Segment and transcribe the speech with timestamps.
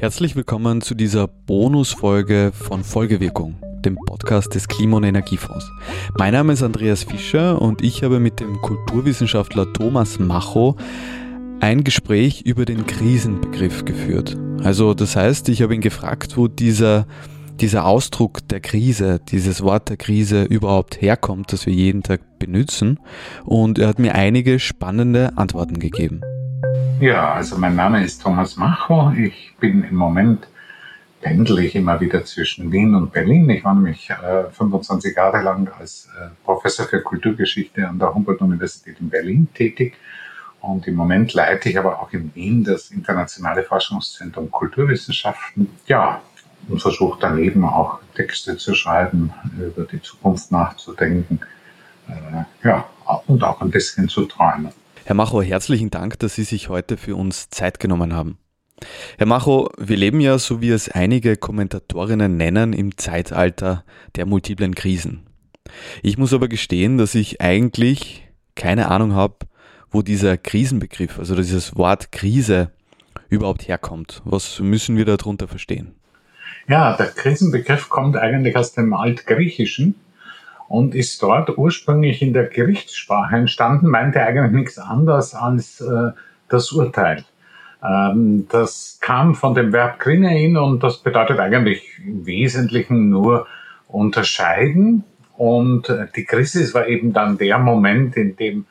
[0.00, 5.70] Herzlich willkommen zu dieser Bonusfolge von Folgewirkung, dem Podcast des Klima- und Energiefonds.
[6.16, 10.76] Mein Name ist Andreas Fischer und ich habe mit dem Kulturwissenschaftler Thomas Macho
[11.60, 14.38] ein Gespräch über den Krisenbegriff geführt.
[14.64, 17.06] Also das heißt, ich habe ihn gefragt, wo dieser,
[17.60, 22.98] dieser Ausdruck der Krise, dieses Wort der Krise überhaupt herkommt, das wir jeden Tag benutzen.
[23.44, 26.22] Und er hat mir einige spannende Antworten gegeben.
[27.00, 29.10] Ja, also mein Name ist Thomas Macho.
[29.12, 30.46] Ich bin im Moment
[31.22, 33.48] pendle ich immer wieder zwischen Wien und Berlin.
[33.48, 39.00] Ich war nämlich äh, 25 Jahre lang als äh, Professor für Kulturgeschichte an der Humboldt-Universität
[39.00, 39.94] in Berlin tätig.
[40.60, 45.70] Und im Moment leite ich aber auch in Wien das Internationale Forschungszentrum Kulturwissenschaften.
[45.86, 46.20] Ja,
[46.68, 51.40] und versuche daneben auch Texte zu schreiben, über die Zukunft nachzudenken.
[52.08, 52.84] Äh, ja,
[53.26, 54.72] und auch ein bisschen zu träumen.
[55.10, 58.38] Herr Macho, herzlichen Dank, dass Sie sich heute für uns Zeit genommen haben.
[59.18, 64.72] Herr Macho, wir leben ja, so wie es einige Kommentatorinnen nennen, im Zeitalter der multiplen
[64.76, 65.26] Krisen.
[66.04, 69.34] Ich muss aber gestehen, dass ich eigentlich keine Ahnung habe,
[69.90, 72.70] wo dieser Krisenbegriff, also dieses Wort Krise
[73.28, 74.22] überhaupt herkommt.
[74.24, 75.96] Was müssen wir darunter verstehen?
[76.68, 79.96] Ja, der Krisenbegriff kommt eigentlich aus dem Altgriechischen
[80.70, 86.12] und ist dort ursprünglich in der Gerichtssprache entstanden, meinte eigentlich nichts anderes als äh,
[86.48, 87.24] das Urteil.
[87.82, 93.48] Ähm, das kam von dem Verb krinein und das bedeutet eigentlich im Wesentlichen nur
[93.88, 95.02] unterscheiden.
[95.36, 98.66] Und äh, die Krise war eben dann der Moment, in dem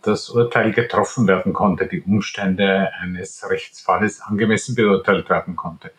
[0.00, 5.90] das Urteil getroffen werden konnte, die Umstände eines Rechtsfalles angemessen beurteilt werden konnte.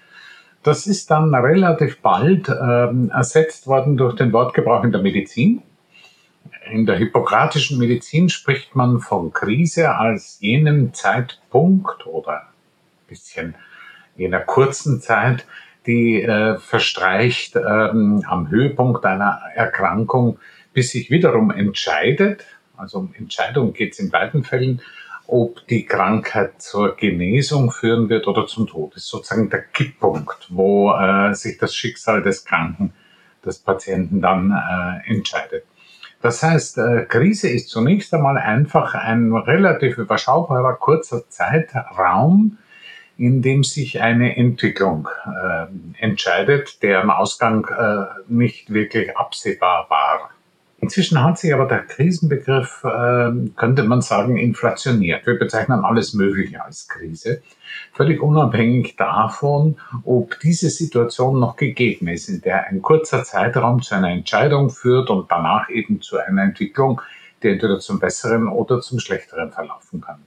[0.65, 5.61] Das ist dann relativ bald ähm, ersetzt worden durch den Wortgebrauch in der Medizin.
[6.71, 13.53] In der hippokratischen Medizin spricht man von Krise als jenem Zeitpunkt oder ein bisschen
[14.17, 15.45] jener kurzen Zeit,
[15.85, 20.39] die äh, verstreicht ähm, am Höhepunkt einer Erkrankung,
[20.73, 22.43] bis sich wiederum entscheidet,
[22.75, 24.81] also um Entscheidung geht es in beiden Fällen,
[25.27, 28.95] ob die Krankheit zur Genesung führen wird oder zum Tod.
[28.95, 32.93] Das ist sozusagen der Kipppunkt, wo äh, sich das Schicksal des Kranken,
[33.45, 35.65] des Patienten dann äh, entscheidet.
[36.21, 42.57] Das heißt, äh, Krise ist zunächst einmal einfach ein relativ überschaubarer kurzer Zeitraum,
[43.17, 45.67] in dem sich eine Entwicklung äh,
[46.03, 50.31] entscheidet, deren Ausgang äh, nicht wirklich absehbar war.
[50.79, 55.25] Inzwischen hat sich aber der Krisenbegriff, äh, könnte man sagen, inflationiert.
[55.25, 57.41] Wir bezeichnen alles Mögliche als Krise,
[57.93, 63.95] völlig unabhängig davon, ob diese Situation noch gegeben ist, in der ein kurzer Zeitraum zu
[63.95, 67.01] einer Entscheidung führt und danach eben zu einer Entwicklung,
[67.41, 70.19] die entweder zum Besseren oder zum Schlechteren verlaufen kann.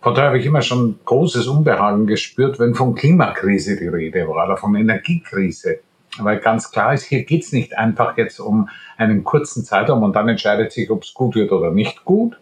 [0.00, 4.46] Von daher habe ich immer schon großes Unbehagen gespürt, wenn von Klimakrise die Rede war
[4.46, 5.80] oder von Energiekrise
[6.18, 10.28] weil ganz klar ist, hier geht's nicht einfach jetzt um einen kurzen Zeitraum und dann
[10.28, 12.38] entscheidet sich, ob es gut wird oder nicht gut,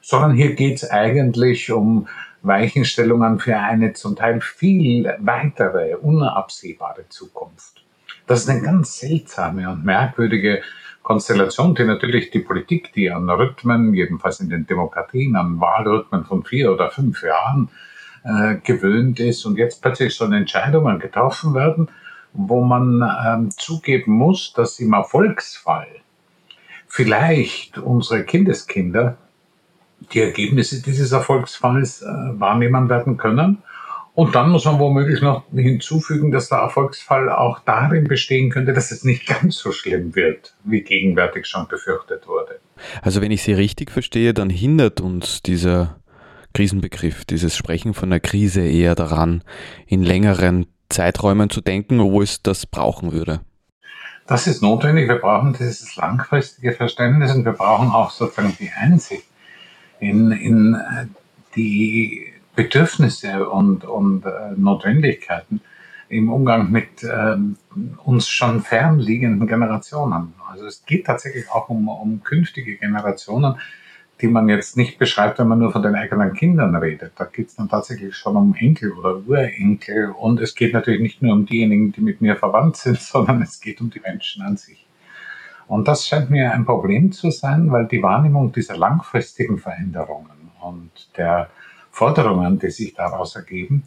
[0.00, 2.08] sondern hier geht's eigentlich um
[2.42, 7.84] Weichenstellungen für eine zum Teil viel weitere, unabsehbare Zukunft.
[8.26, 10.62] Das ist eine ganz seltsame und merkwürdige
[11.02, 16.44] Konstellation, die natürlich die Politik, die an Rhythmen, jedenfalls in den Demokratien, an Wahlrhythmen von
[16.44, 17.68] vier oder fünf Jahren
[18.22, 21.88] äh, gewöhnt ist und jetzt plötzlich so Entscheidungen getroffen werden,
[22.32, 25.88] wo man ähm, zugeben muss, dass im Erfolgsfall
[26.88, 29.16] vielleicht unsere Kindeskinder
[30.12, 33.58] die Ergebnisse dieses Erfolgsfalls äh, wahrnehmen werden können.
[34.14, 38.90] Und dann muss man womöglich noch hinzufügen, dass der Erfolgsfall auch darin bestehen könnte, dass
[38.90, 42.58] es nicht ganz so schlimm wird, wie gegenwärtig schon befürchtet wurde.
[43.02, 46.00] Also wenn ich Sie richtig verstehe, dann hindert uns dieser
[46.54, 49.42] Krisenbegriff, dieses Sprechen von der Krise eher daran,
[49.86, 53.40] in längeren Zeiträumen zu denken, wo es das brauchen würde?
[54.26, 55.08] Das ist notwendig.
[55.08, 59.24] Wir brauchen dieses langfristige Verständnis und wir brauchen auch sozusagen die Einsicht
[59.98, 61.06] in, in äh,
[61.56, 65.60] die Bedürfnisse und, und äh, Notwendigkeiten
[66.08, 67.56] im Umgang mit ähm,
[68.04, 70.34] uns schon fernliegenden Generationen.
[70.50, 73.56] Also es geht tatsächlich auch um, um künftige Generationen,
[74.20, 77.12] die man jetzt nicht beschreibt, wenn man nur von den eigenen Kindern redet.
[77.16, 80.10] Da geht es dann tatsächlich schon um Enkel oder Urenkel.
[80.10, 83.60] Und es geht natürlich nicht nur um diejenigen, die mit mir verwandt sind, sondern es
[83.60, 84.86] geht um die Menschen an sich.
[85.66, 90.90] Und das scheint mir ein Problem zu sein, weil die Wahrnehmung dieser langfristigen Veränderungen und
[91.16, 91.48] der
[91.90, 93.84] Forderungen, die sich daraus ergeben,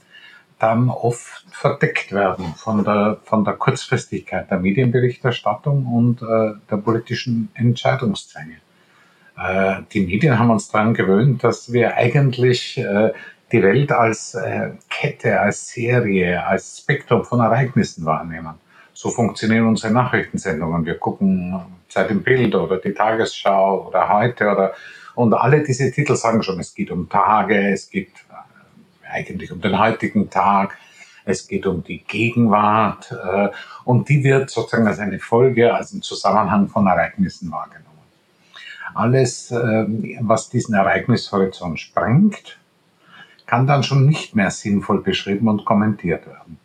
[0.59, 7.50] dann oft verdeckt werden von der, von der Kurzfristigkeit der Medienberichterstattung und äh, der politischen
[7.53, 8.56] Entscheidungszwänge.
[9.38, 13.12] Äh, die Medien haben uns daran gewöhnt, dass wir eigentlich äh,
[13.51, 18.56] die Welt als äh, Kette, als Serie, als Spektrum von Ereignissen wahrnehmen.
[18.94, 20.85] So funktionieren unsere Nachrichtensendungen.
[20.85, 21.59] Wir gucken
[21.89, 24.74] Zeit im Bild oder die Tagesschau oder heute oder
[25.15, 28.12] und alle diese Titel sagen schon, es geht um Tage, es geht
[29.07, 30.75] eigentlich um den heutigen Tag,
[31.24, 33.15] es geht um die Gegenwart
[33.85, 37.93] und die wird sozusagen als eine Folge, als ein Zusammenhang von Ereignissen wahrgenommen.
[38.94, 39.86] Alles, äh,
[40.22, 42.57] was diesen Ereignishorizont sprengt,
[43.45, 46.57] kann dann schon nicht mehr sinnvoll beschrieben und kommentiert werden.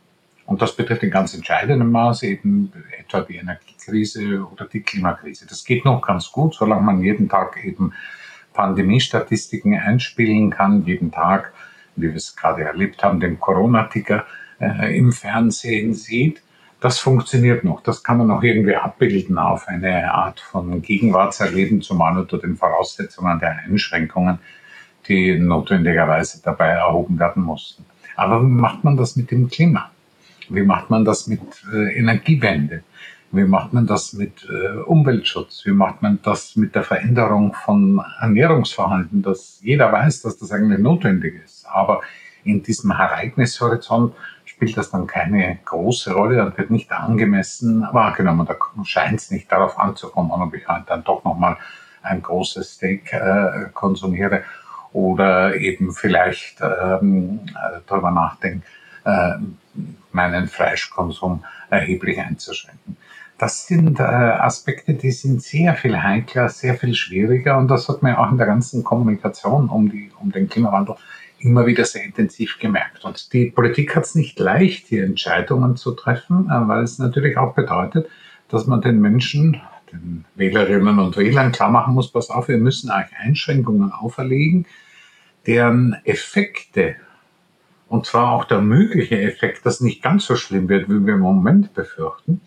[0.47, 5.47] Und das betrifft in ganz entscheidendem Maße eben etwa die Energiekrise oder die Klimakrise.
[5.47, 7.93] Das geht noch ganz gut, solange man jeden Tag eben
[8.55, 11.53] Pandemiestatistiken einspielen kann, jeden Tag,
[11.97, 14.25] wie wir es gerade erlebt haben, den Corona-Ticker
[14.59, 16.43] äh, im Fernsehen sieht.
[16.81, 17.83] Das funktioniert noch.
[17.83, 23.41] Das kann man auch irgendwie abbilden auf eine Art von Gegenwartserleben, zumal unter den Voraussetzungen
[23.41, 24.39] der Einschränkungen,
[25.09, 27.85] die notwendigerweise dabei erhoben werden mussten.
[28.15, 29.91] Aber wie macht man das mit dem Klima?
[30.49, 31.41] Wie macht man das mit
[31.73, 32.85] äh, Energiewende?
[33.31, 35.63] Wie macht man das mit äh, Umweltschutz?
[35.67, 39.23] Wie macht man das mit der Veränderung von Ernährungsverhalten?
[39.23, 41.67] Dass jeder weiß, dass das eigentlich notwendig ist.
[41.67, 42.01] Aber
[42.45, 44.15] in diesem Ereignishorizont
[44.59, 48.45] spielt das dann keine große Rolle und wird nicht angemessen wahrgenommen.
[48.45, 51.57] Da scheint es nicht darauf anzukommen, ob ich halt dann doch nochmal
[52.03, 54.43] ein großes Steak äh, konsumiere
[54.93, 58.67] oder eben vielleicht ähm, äh, darüber nachdenke,
[59.05, 59.35] äh,
[60.11, 62.97] meinen Fleischkonsum erheblich einzuschränken.
[63.39, 68.03] Das sind äh, Aspekte, die sind sehr viel heikler, sehr viel schwieriger und das hat
[68.03, 70.97] man auch in der ganzen Kommunikation um, die, um den Klimawandel
[71.39, 73.05] immer wieder sehr intensiv gemerkt.
[73.05, 77.37] Und die Politik hat es nicht leicht, hier Entscheidungen zu treffen, äh, weil es natürlich
[77.37, 78.09] auch bedeutet,
[78.49, 79.61] dass man den Menschen,
[79.93, 84.67] den Wählerinnen und Wählern klar machen muss, pass auf, wir müssen euch Einschränkungen auferlegen,
[85.47, 86.97] deren Effekte
[87.89, 91.21] und zwar auch der mögliche Effekt, dass nicht ganz so schlimm wird, wie wir im
[91.21, 92.41] Moment befürchten,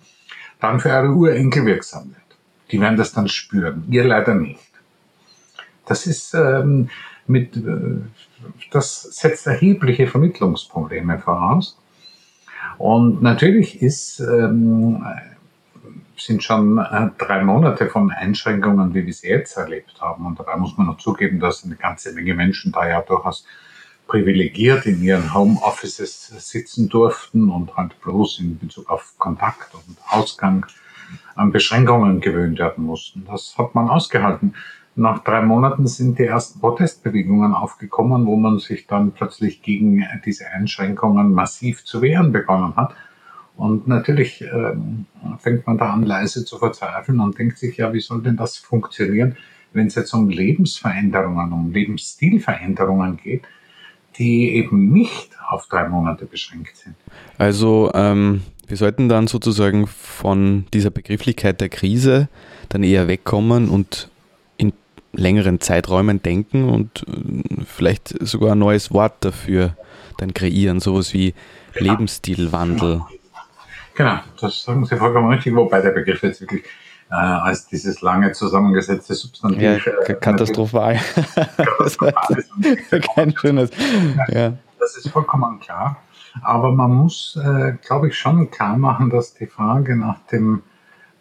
[0.59, 2.21] dann für eure Urenkel wirksam wird.
[2.71, 4.59] Die werden das dann spüren, ihr leider nicht.
[5.87, 6.89] Das ist ähm,
[7.31, 8.01] mit, äh,
[8.71, 11.77] das setzt erhebliche Vermittlungsprobleme voraus.
[12.77, 15.05] Und natürlich ist, ähm,
[16.17, 20.25] sind schon äh, drei Monate von Einschränkungen, wie wir sie jetzt erlebt haben.
[20.25, 23.45] Und dabei muss man noch zugeben, dass eine ganze Menge Menschen da ja durchaus
[24.07, 30.65] privilegiert in ihren Homeoffices sitzen durften und halt bloß in Bezug auf Kontakt und Ausgang
[31.35, 33.25] an Beschränkungen gewöhnt werden mussten.
[33.25, 34.53] Das hat man ausgehalten.
[34.95, 40.47] Nach drei Monaten sind die ersten Protestbewegungen aufgekommen, wo man sich dann plötzlich gegen diese
[40.47, 42.93] Einschränkungen massiv zu wehren begonnen hat.
[43.55, 44.73] Und natürlich äh,
[45.39, 48.57] fängt man da an, leise zu verzweifeln und denkt sich, ja, wie soll denn das
[48.57, 49.37] funktionieren,
[49.73, 53.43] wenn es jetzt um Lebensveränderungen, um Lebensstilveränderungen geht,
[54.17, 56.95] die eben nicht auf drei Monate beschränkt sind.
[57.37, 62.29] Also ähm, wir sollten dann sozusagen von dieser Begrifflichkeit der Krise
[62.69, 64.10] dann eher wegkommen und
[65.13, 69.75] längeren Zeiträumen denken und äh, vielleicht sogar ein neues Wort dafür
[70.17, 71.33] dann kreieren, sowas wie
[71.73, 71.91] genau.
[71.91, 73.01] Lebensstilwandel.
[73.95, 76.63] Genau, das sagen Sie vollkommen richtig, wobei der Begriff jetzt wirklich
[77.09, 79.61] äh, als dieses lange zusammengesetzte Substantiv.
[79.61, 80.97] Ja, äh, katastrophal.
[83.15, 83.69] Kein schönes.
[84.29, 84.53] Ja.
[84.79, 85.97] Das ist vollkommen klar.
[86.41, 90.63] Aber man muss, äh, glaube ich, schon klar machen, dass die Frage nach dem,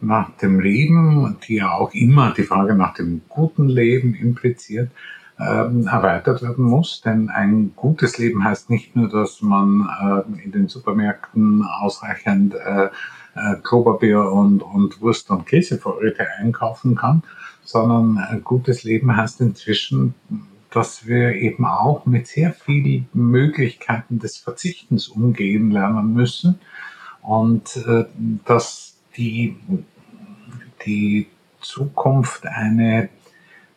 [0.00, 4.90] nach dem Leben, die ja auch immer die Frage nach dem guten Leben impliziert,
[5.38, 7.00] ähm, erweitert werden muss.
[7.02, 12.88] Denn ein gutes Leben heißt nicht nur, dass man äh, in den Supermärkten ausreichend äh,
[13.35, 17.23] äh, und, und Wurst und Käsevorräte einkaufen kann,
[17.62, 20.14] sondern ein gutes Leben heißt inzwischen,
[20.71, 26.61] dass wir eben auch mit sehr vielen Möglichkeiten des Verzichtens umgehen lernen müssen
[27.23, 28.04] und äh,
[28.45, 29.57] dass die,
[30.85, 31.29] die
[31.61, 33.11] Zukunft eine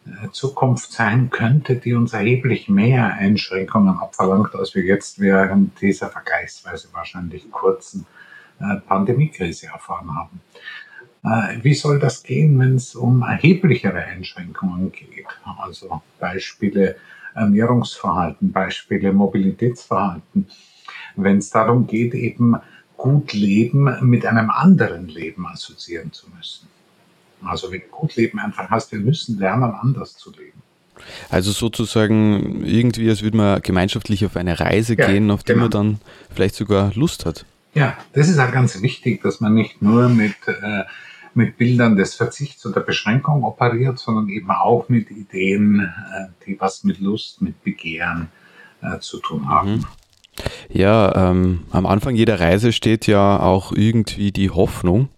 [0.06, 6.10] äh, Zukunft sein könnte, die uns erheblich mehr Einschränkungen abverlangt, als wir jetzt während dieser
[6.10, 8.06] vergleichsweise wahrscheinlich kurzen
[8.60, 10.42] äh, Pandemiekrise erfahren haben.
[11.24, 15.26] Äh, wie soll das gehen, wenn es um erheblichere Einschränkungen geht?
[15.58, 16.98] Also Beispiele
[17.34, 20.48] Ernährungsverhalten, Beispiele Mobilitätsverhalten.
[21.16, 22.56] Wenn es darum geht, eben
[23.04, 26.70] gut Leben mit einem anderen Leben assoziieren zu müssen.
[27.44, 30.62] Also wenn gut Leben einfach heißt, wir müssen lernen, anders zu leben.
[31.30, 35.64] Also sozusagen irgendwie, als würde man gemeinschaftlich auf eine Reise ja, gehen, auf die genau.
[35.64, 36.00] man dann
[36.34, 37.46] vielleicht sogar Lust hat.
[37.74, 40.84] Ja, das ist auch ganz wichtig, dass man nicht nur mit, äh,
[41.34, 46.86] mit Bildern des Verzichts oder Beschränkung operiert, sondern eben auch mit Ideen, äh, die was
[46.86, 48.30] mit Lust, mit Begehren
[48.82, 49.72] äh, zu tun haben.
[49.74, 49.86] Mhm.
[50.70, 55.10] Ja, ähm, am Anfang jeder Reise steht ja auch irgendwie die Hoffnung.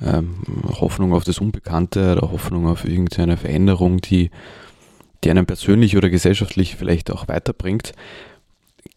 [0.00, 0.36] Ähm,
[0.80, 4.30] Hoffnung auf das Unbekannte oder Hoffnung auf irgendeine Veränderung, die,
[5.24, 7.92] die einen persönlich oder gesellschaftlich vielleicht auch weiterbringt.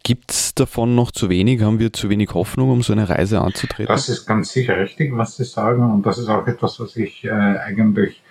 [0.02, 1.60] Gibt es davon noch zu wenig?
[1.60, 3.92] Haben wir zu wenig Hoffnung, um so eine Reise anzutreten?
[3.92, 5.90] Das ist ganz sicher richtig, was Sie sagen.
[5.90, 8.22] Und das ist auch etwas, was ich äh, eigentlich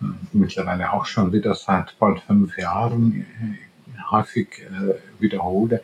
[0.00, 5.82] äh, mittlerweile auch schon wieder seit bald fünf Jahren äh, häufig äh, wiederhole,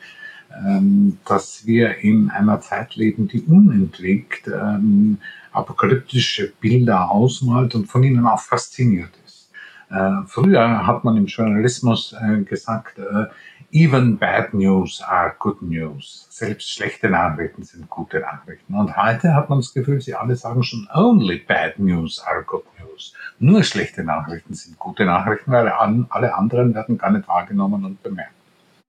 [1.25, 5.19] dass wir in einer Zeit leben, die unentwegt ähm,
[5.53, 9.51] apokalyptische Bilder ausmalt und von ihnen auch fasziniert ist.
[9.91, 13.27] Äh, früher hat man im Journalismus äh, gesagt, äh,
[13.71, 16.27] Even bad news are good news.
[16.31, 18.73] Selbst schlechte Nachrichten sind gute Nachrichten.
[18.73, 22.65] Und heute hat man das Gefühl, sie alle sagen schon, only bad news are good
[22.81, 23.13] news.
[23.39, 28.33] Nur schlechte Nachrichten sind gute Nachrichten, weil alle anderen werden gar nicht wahrgenommen und bemerkt.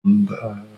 [0.04, 0.75] Und äh,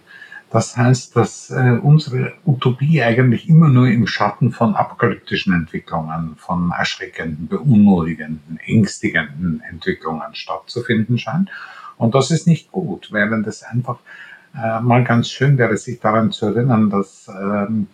[0.50, 6.72] das heißt, dass äh, unsere Utopie eigentlich immer nur im Schatten von apokalyptischen Entwicklungen, von
[6.76, 11.50] erschreckenden, beunruhigenden, ängstigenden Entwicklungen stattzufinden scheint.
[11.98, 13.98] Und das ist nicht gut, während es einfach
[14.54, 17.88] äh, mal ganz schön wäre, sich daran zu erinnern, dass, ähm,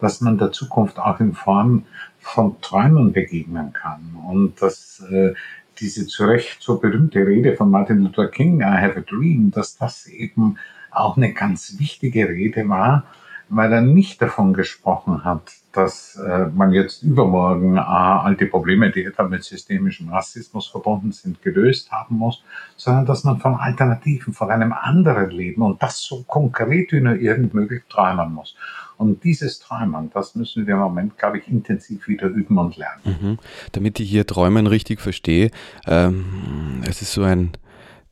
[0.00, 1.84] dass man der Zukunft auch in Form
[2.20, 5.34] von Träumen begegnen kann und dass äh,
[5.78, 9.76] diese zu Recht so berühmte Rede von Martin Luther King, I have a dream, dass
[9.76, 10.56] das eben
[10.90, 13.04] auch eine ganz wichtige Rede war,
[13.48, 18.90] weil er nicht davon gesprochen hat, dass äh, man jetzt übermorgen äh, all die Probleme,
[18.90, 22.42] die etwa mit systemischem Rassismus verbunden sind, gelöst haben muss,
[22.76, 27.14] sondern dass man von Alternativen, von einem anderen Leben und das so konkret wie nur
[27.14, 28.54] irgend möglich träumen muss.
[28.96, 33.00] Und dieses Träumen, das müssen wir im Moment, glaube ich, intensiv wieder üben und lernen.
[33.04, 33.38] Mhm.
[33.72, 35.50] Damit ich hier Träumen richtig verstehe,
[35.86, 37.52] ähm, es ist so ein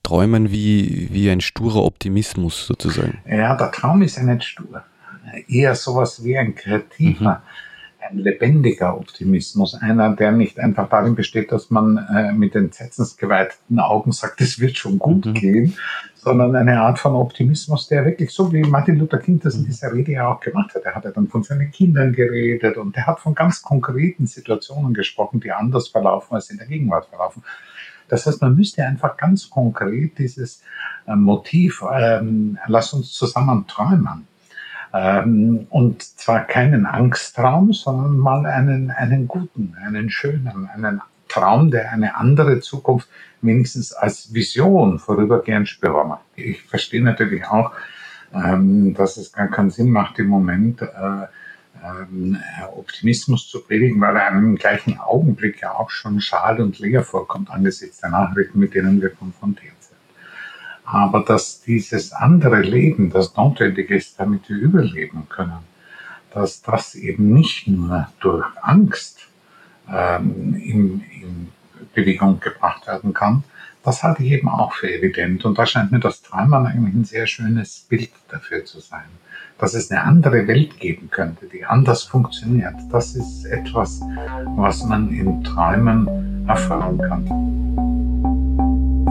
[0.06, 3.18] Träumen wie, wie ein sturer Optimismus sozusagen.
[3.28, 4.82] Ja, der Traum ist ja nicht stur
[5.48, 8.06] eher sowas wie ein kreativer, mhm.
[8.08, 9.74] ein lebendiger Optimismus.
[9.74, 14.76] Einer, der nicht einfach darin besteht, dass man äh, mit entsetzensgeweiteten Augen sagt, es wird
[14.76, 15.34] schon gut mhm.
[15.34, 15.74] gehen,
[16.14, 19.66] sondern eine Art von Optimismus, der wirklich so wie Martin Luther King das in mhm.
[19.66, 20.84] dieser Rede ja auch gemacht hat.
[20.84, 24.94] Er hat ja dann von seinen Kindern geredet und er hat von ganz konkreten Situationen
[24.94, 27.42] gesprochen, die anders verlaufen als in der Gegenwart verlaufen.
[28.08, 30.62] Das heißt, man müsste einfach ganz konkret dieses
[31.06, 34.26] äh, Motiv, ähm, lass uns zusammen träumen,
[34.92, 41.92] ähm, und zwar keinen Angsttraum, sondern mal einen, einen guten, einen schönen, einen Traum, der
[41.92, 43.08] eine andere Zukunft
[43.42, 46.24] wenigstens als Vision vorübergehend spürbar macht.
[46.36, 47.72] Ich verstehe natürlich auch,
[48.32, 51.26] ähm, dass es gar keinen Sinn macht, im Moment äh,
[51.86, 52.38] ähm,
[52.76, 57.02] Optimismus zu predigen, weil er einem im gleichen Augenblick ja auch schon schal und leer
[57.02, 59.96] vorkommt angesichts der Nachrichten, mit denen wir konfrontiert sind.
[60.84, 65.64] Aber dass dieses andere Leben, das notwendig ist, damit wir überleben können,
[66.32, 69.28] dass das eben nicht nur durch Angst
[69.90, 71.48] ähm, in, in
[71.94, 73.42] Bewegung gebracht werden kann,
[73.86, 75.44] das halte ich eben auch für evident.
[75.44, 79.04] Und da scheint mir das Träumen eigentlich ein sehr schönes Bild dafür zu sein.
[79.58, 82.74] Dass es eine andere Welt geben könnte, die anders funktioniert.
[82.90, 84.00] Das ist etwas,
[84.56, 87.55] was man in Träumen erfahren kann.